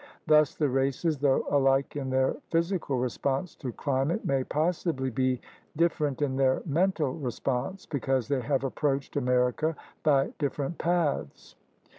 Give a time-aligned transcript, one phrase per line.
[0.25, 5.39] Thus the races, though alike in their phy sical response to climate, may possibly be
[5.77, 11.55] differ ent in their mental response because they have approached America by different paths.